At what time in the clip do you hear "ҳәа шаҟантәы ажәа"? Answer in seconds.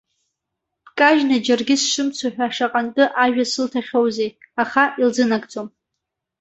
2.33-3.45